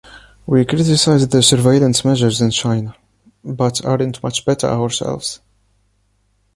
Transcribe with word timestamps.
We 0.47 0.65
criticize 0.65 1.27
the 1.27 1.43
surveillance 1.43 2.03
measures 2.03 2.41
in 2.41 2.49
China, 2.49 2.95
but 3.43 3.85
aren’t 3.85 4.23
much 4.23 4.43
better 4.45 4.65
ourselves. 4.65 5.41